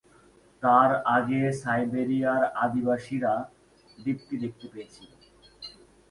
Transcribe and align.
তার 0.63 0.89
আগে 1.17 1.41
সাইবেরিয়ার 1.61 2.43
আদিবাসীরা 2.63 3.33
দ্বীপটি 3.97 4.35
দেখতে 4.43 4.65
পেয়েছিল। 4.73 5.09